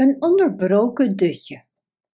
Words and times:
Een 0.00 0.16
onderbroken 0.18 1.16
dutje. 1.16 1.64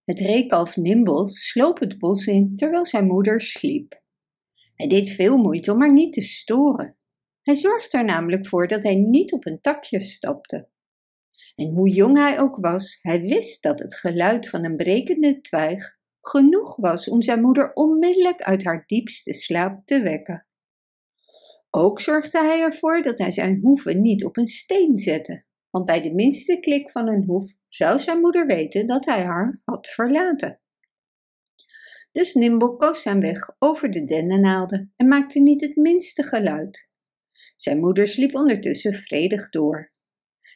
Het 0.05 0.21
reekalf 0.21 0.77
Nimble 0.77 1.29
sloop 1.37 1.79
het 1.79 1.99
bos 1.99 2.27
in 2.27 2.57
terwijl 2.57 2.87
zijn 2.87 3.07
moeder 3.07 3.41
sliep. 3.41 4.03
Hij 4.75 4.87
deed 4.87 5.11
veel 5.11 5.37
moeite 5.37 5.73
om 5.73 5.81
haar 5.81 5.93
niet 5.93 6.13
te 6.13 6.23
storen. 6.23 6.97
Hij 7.43 7.55
zorgde 7.55 7.99
er 7.99 8.05
namelijk 8.05 8.47
voor 8.47 8.69
dat 8.69 8.83
hij 8.83 8.95
niet 8.95 9.33
op 9.33 9.47
een 9.47 9.61
takje 9.61 10.01
stapte. 10.01 10.69
En 11.55 11.69
hoe 11.69 11.89
jong 11.89 12.17
hij 12.17 12.41
ook 12.41 12.57
was, 12.57 12.99
hij 13.03 13.21
wist 13.21 13.63
dat 13.63 13.79
het 13.79 13.97
geluid 13.97 14.49
van 14.49 14.65
een 14.65 14.77
brekende 14.77 15.41
twijg 15.41 15.99
genoeg 16.21 16.77
was 16.77 17.09
om 17.09 17.23
zijn 17.23 17.41
moeder 17.41 17.73
onmiddellijk 17.73 18.43
uit 18.43 18.65
haar 18.65 18.85
diepste 18.87 19.33
slaap 19.33 19.87
te 19.87 20.03
wekken. 20.03 20.47
Ook 21.71 22.01
zorgde 22.01 22.39
hij 22.39 22.61
ervoor 22.61 23.03
dat 23.03 23.19
hij 23.19 23.31
zijn 23.31 23.59
hoeven 23.63 24.01
niet 24.01 24.25
op 24.25 24.37
een 24.37 24.49
steen 24.49 24.99
zette, 24.99 25.45
want 25.71 25.87
bij 25.87 26.03
de 26.03 26.15
minste 26.15 26.61
klik 26.61 26.91
van 26.91 27.09
een 27.09 27.25
hoef 27.25 27.53
zou 27.77 28.01
zijn 28.01 28.21
moeder 28.21 28.47
weten 28.47 28.87
dat 28.87 29.05
hij 29.05 29.25
haar 29.25 29.61
had 29.65 29.89
verlaten. 29.89 30.59
Dus 32.13 32.35
Nimble 32.35 32.77
koos 32.77 33.03
zijn 33.03 33.21
weg 33.21 33.55
over 33.59 33.91
de 33.91 34.05
dennennaalden 34.05 34.93
en 34.97 35.09
maakte 35.09 35.41
niet 35.41 35.61
het 35.61 35.77
minste 35.77 36.23
geluid. 36.23 36.89
Zijn 37.57 37.81
moeder 37.81 38.07
sliep 38.07 38.35
ondertussen 38.35 38.95
vredig 38.95 39.51
door. 39.51 39.93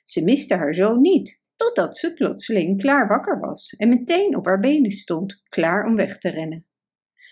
Ze 0.02 0.22
miste 0.22 0.54
haar 0.54 0.74
zoon 0.74 1.00
niet, 1.00 1.42
totdat 1.56 1.96
ze 1.96 2.12
plotseling 2.12 2.80
klaar 2.80 3.08
wakker 3.08 3.40
was 3.40 3.74
en 3.76 3.88
meteen 3.88 4.36
op 4.36 4.46
haar 4.46 4.60
benen 4.60 4.90
stond, 4.90 5.40
klaar 5.48 5.86
om 5.86 5.96
weg 5.96 6.18
te 6.18 6.30
rennen. 6.30 6.66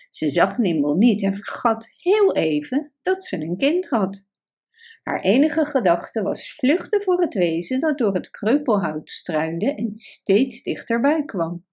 Ze 0.09 0.27
zag 0.27 0.57
Nimble 0.57 0.97
niet 0.97 1.23
en 1.23 1.35
vergat 1.35 1.87
heel 1.97 2.35
even 2.35 2.95
dat 3.01 3.23
ze 3.23 3.41
een 3.41 3.57
kind 3.57 3.89
had. 3.89 4.28
Haar 5.03 5.19
enige 5.19 5.65
gedachte 5.65 6.21
was 6.21 6.53
vluchten 6.55 7.01
voor 7.01 7.21
het 7.21 7.33
wezen 7.33 7.79
dat 7.79 7.97
door 7.97 8.13
het 8.13 8.29
kreupelhout 8.29 9.09
struinde 9.09 9.75
en 9.75 9.95
steeds 9.95 10.63
dichterbij 10.63 11.25
kwam. 11.25 11.67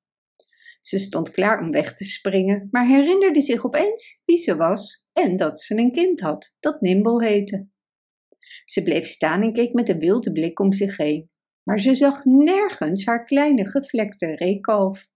Ze 0.80 0.98
stond 0.98 1.30
klaar 1.30 1.60
om 1.60 1.70
weg 1.70 1.94
te 1.94 2.04
springen, 2.04 2.68
maar 2.70 2.86
herinnerde 2.86 3.40
zich 3.40 3.64
opeens 3.64 4.20
wie 4.24 4.38
ze 4.38 4.56
was 4.56 5.06
en 5.12 5.36
dat 5.36 5.60
ze 5.60 5.78
een 5.78 5.92
kind 5.92 6.20
had 6.20 6.56
dat 6.60 6.80
Nimble 6.80 7.26
heette. 7.26 7.68
Ze 8.64 8.82
bleef 8.82 9.06
staan 9.06 9.42
en 9.42 9.52
keek 9.52 9.72
met 9.72 9.88
een 9.88 9.98
wilde 9.98 10.32
blik 10.32 10.60
om 10.60 10.72
zich 10.72 10.96
heen, 10.96 11.28
maar 11.62 11.80
ze 11.80 11.94
zag 11.94 12.24
nergens 12.24 13.04
haar 13.04 13.24
kleine 13.24 13.68
gevlekte 13.68 14.36
reekalf. 14.36 15.08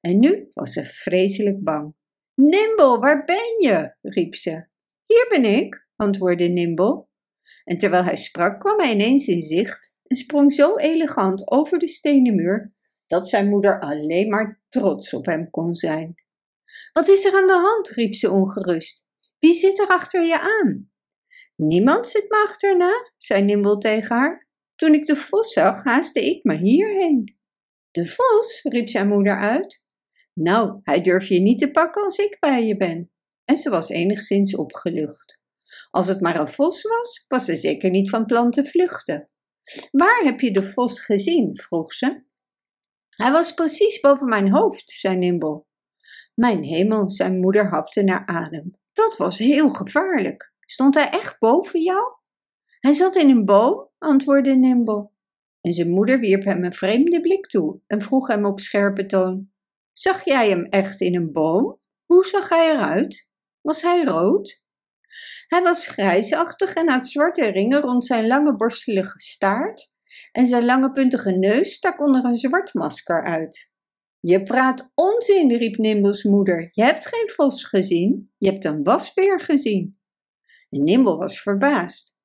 En 0.00 0.18
nu 0.18 0.50
was 0.54 0.72
ze 0.72 0.84
vreselijk 0.84 1.64
bang. 1.64 1.94
Nimble, 2.34 2.98
waar 2.98 3.24
ben 3.24 3.54
je? 3.58 3.94
riep 4.00 4.34
ze. 4.34 4.66
Hier 5.04 5.26
ben 5.28 5.44
ik, 5.44 5.86
antwoordde 5.96 6.48
Nimble. 6.48 7.07
En 7.68 7.76
terwijl 7.76 8.04
hij 8.04 8.16
sprak, 8.16 8.60
kwam 8.60 8.80
hij 8.80 8.92
ineens 8.92 9.26
in 9.26 9.40
zicht 9.40 9.94
en 10.06 10.16
sprong 10.16 10.52
zo 10.52 10.76
elegant 10.76 11.50
over 11.50 11.78
de 11.78 11.88
stenen 11.88 12.34
muur 12.34 12.72
dat 13.06 13.28
zijn 13.28 13.48
moeder 13.48 13.80
alleen 13.80 14.28
maar 14.28 14.62
trots 14.68 15.14
op 15.14 15.26
hem 15.26 15.50
kon 15.50 15.74
zijn. 15.74 16.14
Wat 16.92 17.08
is 17.08 17.24
er 17.24 17.34
aan 17.34 17.46
de 17.46 17.52
hand? 17.52 17.88
riep 17.88 18.14
ze 18.14 18.30
ongerust. 18.30 19.06
Wie 19.38 19.54
zit 19.54 19.78
er 19.78 19.86
achter 19.86 20.24
je 20.24 20.40
aan? 20.40 20.90
Niemand 21.56 22.08
zit 22.08 22.28
me 22.28 22.44
achterna, 22.48 23.12
zei 23.16 23.42
Nimble 23.42 23.78
tegen 23.78 24.16
haar. 24.16 24.48
Toen 24.74 24.94
ik 24.94 25.06
de 25.06 25.16
vos 25.16 25.52
zag, 25.52 25.84
haastte 25.84 26.26
ik 26.26 26.44
me 26.44 26.54
hierheen. 26.54 27.38
De 27.90 28.06
vos? 28.06 28.60
riep 28.62 28.88
zijn 28.88 29.08
moeder 29.08 29.38
uit. 29.38 29.84
Nou, 30.32 30.80
hij 30.82 31.00
durft 31.00 31.28
je 31.28 31.40
niet 31.40 31.58
te 31.58 31.70
pakken 31.70 32.04
als 32.04 32.18
ik 32.18 32.36
bij 32.40 32.66
je 32.66 32.76
ben. 32.76 33.10
En 33.44 33.56
ze 33.56 33.70
was 33.70 33.88
enigszins 33.88 34.56
opgelucht. 34.56 35.42
Als 35.90 36.06
het 36.06 36.20
maar 36.20 36.40
een 36.40 36.48
vos 36.48 36.82
was, 36.82 37.24
was 37.28 37.44
ze 37.44 37.56
zeker 37.56 37.90
niet 37.90 38.10
van 38.10 38.24
plan 38.24 38.50
te 38.50 38.64
vluchten. 38.64 39.28
Waar 39.90 40.20
heb 40.24 40.40
je 40.40 40.52
de 40.52 40.62
vos 40.62 41.04
gezien? 41.04 41.56
vroeg 41.56 41.92
ze. 41.92 42.26
Hij 43.16 43.30
was 43.30 43.54
precies 43.54 44.00
boven 44.00 44.28
mijn 44.28 44.50
hoofd, 44.50 44.90
zei 44.90 45.16
Nimble. 45.16 45.64
Mijn 46.34 46.62
hemel, 46.62 47.10
zijn 47.10 47.38
moeder 47.40 47.68
hapte 47.68 48.02
naar 48.02 48.26
adem. 48.26 48.78
Dat 48.92 49.16
was 49.16 49.38
heel 49.38 49.70
gevaarlijk. 49.70 50.52
Stond 50.60 50.94
hij 50.94 51.10
echt 51.10 51.38
boven 51.38 51.82
jou? 51.82 52.04
Hij 52.80 52.92
zat 52.92 53.16
in 53.16 53.30
een 53.30 53.44
boom, 53.44 53.88
antwoordde 53.98 54.56
Nimble. 54.56 55.10
En 55.60 55.72
zijn 55.72 55.90
moeder 55.90 56.18
wierp 56.18 56.44
hem 56.44 56.64
een 56.64 56.72
vreemde 56.72 57.20
blik 57.20 57.46
toe 57.46 57.80
en 57.86 58.00
vroeg 58.00 58.26
hem 58.26 58.44
op 58.44 58.60
scherpe 58.60 59.06
toon: 59.06 59.48
Zag 59.92 60.24
jij 60.24 60.48
hem 60.48 60.64
echt 60.64 61.00
in 61.00 61.16
een 61.16 61.32
boom? 61.32 61.80
Hoe 62.04 62.24
zag 62.24 62.48
hij 62.48 62.70
eruit? 62.70 63.30
Was 63.60 63.82
hij 63.82 64.04
rood? 64.04 64.62
Hij 65.46 65.62
was 65.62 65.86
grijsachtig 65.86 66.74
en 66.74 66.88
had 66.88 67.08
zwarte 67.08 67.46
ringen 67.46 67.80
rond 67.80 68.04
zijn 68.04 68.26
lange 68.26 68.56
borstelige 68.56 69.18
staart 69.18 69.90
en 70.32 70.46
zijn 70.46 70.64
lange 70.64 70.92
puntige 70.92 71.30
neus 71.30 71.72
stak 71.72 72.00
onder 72.00 72.24
een 72.24 72.36
zwart 72.36 72.74
masker 72.74 73.24
uit. 73.24 73.70
Je 74.20 74.42
praat 74.42 74.90
onzin, 74.94 75.52
riep 75.52 75.76
Nimble's 75.76 76.24
moeder. 76.24 76.68
Je 76.72 76.82
hebt 76.82 77.06
geen 77.06 77.28
vos 77.28 77.64
gezien, 77.64 78.32
je 78.38 78.50
hebt 78.50 78.64
een 78.64 78.82
wasbeer 78.82 79.40
gezien. 79.40 79.98
En 80.70 80.84
Nimble 80.84 81.16
was 81.16 81.40
verbaasd. 81.40 82.16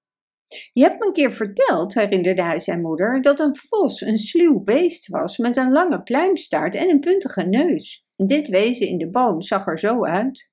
Je 0.73 0.83
hebt 0.83 0.99
me 0.99 1.05
een 1.05 1.13
keer 1.13 1.33
verteld, 1.33 1.93
herinnerde 1.93 2.43
hij 2.43 2.59
zijn 2.59 2.81
moeder, 2.81 3.21
dat 3.21 3.39
een 3.39 3.55
vos 3.55 4.01
een 4.01 4.17
sluw 4.17 4.63
beest 4.63 5.07
was 5.07 5.37
met 5.37 5.57
een 5.57 5.71
lange 5.71 6.03
pluimstaart 6.03 6.75
en 6.75 6.89
een 6.89 6.99
puntige 6.99 7.43
neus. 7.43 8.05
Dit 8.15 8.47
wezen 8.47 8.87
in 8.87 8.97
de 8.97 9.09
boom 9.09 9.41
zag 9.41 9.67
er 9.67 9.79
zo 9.79 10.05
uit. 10.05 10.52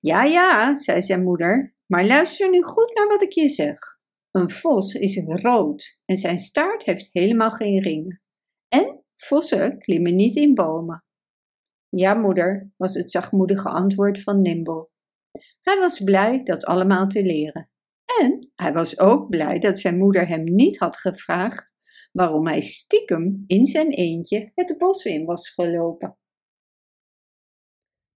Ja, 0.00 0.24
ja, 0.24 0.74
zei 0.74 1.02
zijn 1.02 1.22
moeder, 1.22 1.76
maar 1.86 2.06
luister 2.06 2.50
nu 2.50 2.62
goed 2.62 2.94
naar 2.94 3.06
wat 3.06 3.22
ik 3.22 3.32
je 3.32 3.48
zeg. 3.48 3.78
Een 4.30 4.50
vos 4.50 4.94
is 4.94 5.22
rood 5.26 5.98
en 6.04 6.16
zijn 6.16 6.38
staart 6.38 6.84
heeft 6.84 7.08
helemaal 7.12 7.50
geen 7.50 7.82
ringen. 7.82 8.22
En 8.68 9.04
vossen 9.16 9.78
klimmen 9.78 10.16
niet 10.16 10.36
in 10.36 10.54
bomen. 10.54 11.04
Ja, 11.88 12.14
moeder, 12.14 12.72
was 12.76 12.94
het 12.94 13.10
zachtmoedige 13.10 13.68
antwoord 13.68 14.22
van 14.22 14.40
Nimble. 14.40 14.88
Hij 15.60 15.78
was 15.78 16.00
blij 16.00 16.42
dat 16.42 16.64
allemaal 16.64 17.06
te 17.06 17.22
leren. 17.22 17.70
En 18.20 18.52
hij 18.54 18.72
was 18.72 18.98
ook 18.98 19.28
blij 19.28 19.58
dat 19.58 19.78
zijn 19.78 19.96
moeder 19.96 20.28
hem 20.28 20.44
niet 20.44 20.78
had 20.78 20.96
gevraagd 20.96 21.72
waarom 22.12 22.46
hij 22.46 22.60
stiekem 22.60 23.44
in 23.46 23.66
zijn 23.66 23.90
eentje 23.90 24.50
het 24.54 24.78
bos 24.78 25.04
in 25.04 25.24
was 25.24 25.50
gelopen. 25.50 26.16